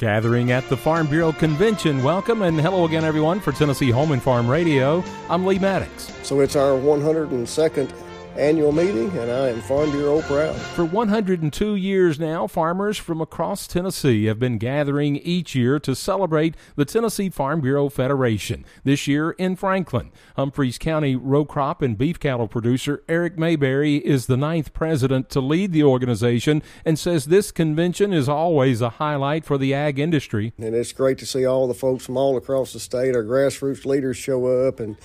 Gathering 0.00 0.50
at 0.50 0.68
the 0.68 0.76
Farm 0.76 1.06
Bureau 1.06 1.30
Convention. 1.30 2.02
Welcome 2.02 2.42
and 2.42 2.60
hello 2.60 2.84
again, 2.84 3.04
everyone, 3.04 3.38
for 3.38 3.52
Tennessee 3.52 3.90
Home 3.90 4.10
and 4.10 4.20
Farm 4.20 4.48
Radio. 4.48 5.04
I'm 5.30 5.46
Lee 5.46 5.60
Maddox. 5.60 6.12
So 6.24 6.40
it's 6.40 6.56
our 6.56 6.72
102nd 6.72 7.92
annual 8.36 8.72
meeting, 8.72 9.10
and 9.18 9.30
I 9.30 9.50
am 9.50 9.60
Farm 9.60 9.90
Bureau 9.90 10.20
proud. 10.22 10.54
For 10.56 10.84
102 10.84 11.76
years 11.76 12.18
now, 12.18 12.46
farmers 12.46 12.98
from 12.98 13.20
across 13.20 13.66
Tennessee 13.66 14.24
have 14.24 14.38
been 14.38 14.58
gathering 14.58 15.16
each 15.16 15.54
year 15.54 15.78
to 15.80 15.94
celebrate 15.94 16.56
the 16.76 16.84
Tennessee 16.84 17.30
Farm 17.30 17.60
Bureau 17.60 17.88
Federation. 17.88 18.64
This 18.82 19.06
year 19.06 19.32
in 19.32 19.56
Franklin, 19.56 20.10
Humphreys 20.36 20.78
County 20.78 21.16
row 21.16 21.44
crop 21.44 21.82
and 21.82 21.96
beef 21.96 22.18
cattle 22.18 22.48
producer 22.48 23.02
Eric 23.08 23.38
Mayberry 23.38 23.96
is 23.96 24.26
the 24.26 24.36
ninth 24.36 24.72
president 24.72 25.30
to 25.30 25.40
lead 25.40 25.72
the 25.72 25.84
organization 25.84 26.62
and 26.84 26.98
says 26.98 27.26
this 27.26 27.52
convention 27.52 28.12
is 28.12 28.28
always 28.28 28.80
a 28.80 28.90
highlight 28.90 29.44
for 29.44 29.58
the 29.58 29.72
ag 29.72 29.98
industry. 29.98 30.52
And 30.58 30.74
it's 30.74 30.92
great 30.92 31.18
to 31.18 31.26
see 31.26 31.46
all 31.46 31.68
the 31.68 31.74
folks 31.74 32.04
from 32.04 32.16
all 32.16 32.36
across 32.36 32.72
the 32.72 32.80
state, 32.80 33.14
our 33.14 33.24
grassroots 33.24 33.84
leaders 33.84 34.16
show 34.16 34.66
up 34.66 34.80
and 34.80 34.96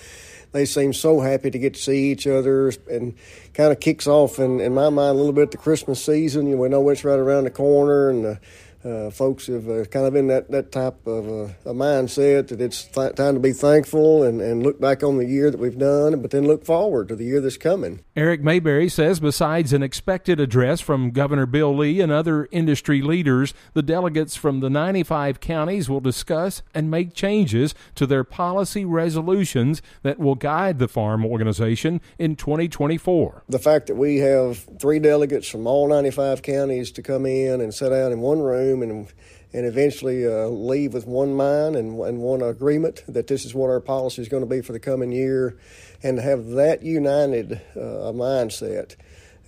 they 0.52 0.66
seem 0.66 0.94
so 0.94 1.20
happy 1.20 1.52
to 1.52 1.60
get 1.60 1.76
to 1.76 1.80
see 1.80 2.12
each 2.12 2.26
other 2.26 2.72
and 2.90 3.14
kind 3.54 3.72
of 3.72 3.80
kicks 3.80 4.08
off 4.08 4.40
in, 4.40 4.60
in 4.60 4.74
my 4.74 4.90
mind 4.90 5.12
a 5.12 5.14
little 5.14 5.34
bit 5.34 5.52
the 5.52 5.58
Christmas 5.58 6.04
season. 6.04 6.48
You 6.48 6.56
know, 6.56 6.62
we 6.62 6.70
know 6.70 6.90
it's 6.90 7.04
right 7.04 7.20
around 7.20 7.44
the 7.44 7.52
corner 7.52 8.10
and 8.10 8.26
the 8.26 8.40
uh, 8.84 9.10
folks 9.10 9.48
have 9.48 9.68
uh, 9.70 9.84
kind 9.86 10.06
of 10.06 10.16
in 10.16 10.28
that, 10.28 10.50
that 10.52 10.72
type 10.72 11.06
of 11.06 11.28
uh, 11.28 11.54
a 11.70 11.74
mindset 11.74 12.48
that 12.48 12.62
it's 12.62 12.86
th- 12.86 13.16
time 13.16 13.34
to 13.34 13.40
be 13.40 13.52
thankful 13.52 14.24
and, 14.24 14.42
and 14.42 14.64
look 14.64 14.80
back 14.80 15.04
on 15.04 15.18
the 15.18 15.26
year 15.26 15.52
that 15.52 15.60
we've 15.60 15.78
done, 15.78 16.22
but 16.22 16.32
then 16.32 16.46
look 16.46 16.64
forward 16.64 17.10
to 17.10 17.16
the 17.16 17.26
year 17.26 17.42
that's 17.42 17.58
coming. 17.58 18.00
Eric 18.16 18.42
Mayberry 18.42 18.88
says 18.88 19.20
besides 19.20 19.74
an 19.74 19.84
expected 19.84 20.40
address 20.40 20.80
from 20.80 21.12
Governor 21.12 21.46
Bill 21.46 21.76
Lee 21.76 22.00
and 22.00 22.12
other 22.12 22.48
industry 22.52 23.02
leaders, 23.02 23.54
the 23.74 23.82
delegates 23.82 24.36
from 24.36 24.62
the 24.62 24.70
95 24.70 25.42
counties 25.42 25.90
will 25.90 26.00
discuss 26.00 26.62
and 26.74 26.90
make 26.90 27.14
changes 27.14 27.76
to 27.96 28.08
their 28.08 28.24
policy 28.24 28.86
resolutions 28.86 29.82
that 30.04 30.20
will 30.20 30.36
guide 30.36 30.80
the 30.80 30.88
farm 30.88 31.26
organization 31.26 32.00
in 32.18 32.36
2024. 32.36 33.44
The 33.50 33.60
fact 33.60 33.88
that 33.88 33.96
we 33.96 34.18
have 34.18 34.66
three 34.80 35.00
delegates 35.00 35.50
from 35.50 35.68
all 35.68 35.90
95 35.90 36.42
counties 36.42 36.92
to 36.92 37.02
come 37.02 37.26
in 37.26 37.60
and 37.60 37.74
sit 37.74 37.90
down 37.90 38.14
in 38.14 38.22
one 38.22 38.40
room 38.40 38.69
room 38.70 38.82
and 38.84 39.08
and 39.52 39.66
eventually 39.66 40.28
uh, 40.28 40.46
leave 40.46 40.94
with 40.94 41.08
one 41.08 41.34
mind 41.34 41.76
and, 41.76 42.00
and 42.02 42.20
one 42.20 42.44
agreement 42.44 43.04
that 43.08 43.26
this 43.26 43.46
is 43.46 43.56
what 43.56 43.68
our 43.68 43.80
policy 43.80 44.22
is 44.22 44.30
going 44.30 44.44
to 44.44 44.50
be 44.50 44.62
for 44.62 44.74
the 44.74 44.80
coming 44.80 45.12
year, 45.12 45.58
and 46.04 46.20
have 46.20 46.50
that 46.50 46.84
united 46.84 47.54
uh, 47.76 48.14
mindset 48.14 48.96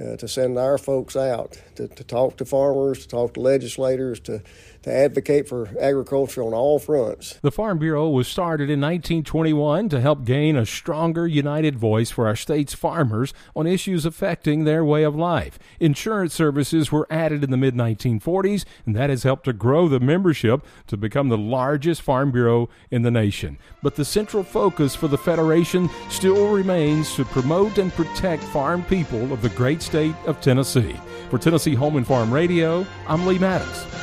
uh, 0.01 0.17
to 0.17 0.27
send 0.27 0.57
our 0.57 0.77
folks 0.77 1.15
out 1.15 1.61
to, 1.75 1.87
to 1.87 2.03
talk 2.03 2.37
to 2.37 2.45
farmers, 2.45 2.99
to 2.99 3.07
talk 3.07 3.33
to 3.35 3.39
legislators, 3.39 4.19
to 4.21 4.41
to 4.83 4.91
advocate 4.91 5.47
for 5.47 5.69
agriculture 5.79 6.43
on 6.43 6.53
all 6.53 6.79
fronts. 6.79 7.37
The 7.41 7.51
Farm 7.51 7.77
Bureau 7.77 8.09
was 8.09 8.27
started 8.27 8.63
in 8.63 8.81
1921 8.81 9.89
to 9.89 10.01
help 10.01 10.25
gain 10.25 10.55
a 10.55 10.65
stronger, 10.65 11.27
united 11.27 11.77
voice 11.77 12.09
for 12.09 12.27
our 12.27 12.35
state's 12.35 12.73
farmers 12.73 13.33
on 13.55 13.67
issues 13.67 14.05
affecting 14.05 14.63
their 14.63 14.83
way 14.83 15.03
of 15.03 15.15
life. 15.15 15.59
Insurance 15.79 16.33
services 16.33 16.91
were 16.91 17.07
added 17.11 17.43
in 17.43 17.51
the 17.51 17.57
mid 17.57 17.75
1940s, 17.75 18.65
and 18.85 18.95
that 18.95 19.11
has 19.11 19.23
helped 19.23 19.45
to 19.45 19.53
grow 19.53 19.87
the 19.87 19.99
membership 19.99 20.65
to 20.87 20.97
become 20.97 21.29
the 21.29 21.37
largest 21.37 22.01
farm 22.01 22.31
bureau 22.31 22.67
in 22.89 23.03
the 23.03 23.11
nation. 23.11 23.59
But 23.83 23.95
the 23.95 24.05
central 24.05 24.43
focus 24.43 24.95
for 24.95 25.07
the 25.07 25.17
Federation 25.17 25.89
still 26.09 26.51
remains 26.51 27.15
to 27.15 27.25
promote 27.25 27.77
and 27.77 27.93
protect 27.93 28.43
farm 28.45 28.83
people 28.85 29.31
of 29.31 29.43
the 29.43 29.49
great 29.49 29.83
state 29.91 30.15
of 30.25 30.39
Tennessee. 30.39 30.95
For 31.29 31.37
Tennessee 31.37 31.75
Home 31.75 31.97
and 31.97 32.07
Farm 32.07 32.33
Radio, 32.33 32.85
I'm 33.07 33.27
Lee 33.27 33.37
Maddox. 33.37 34.00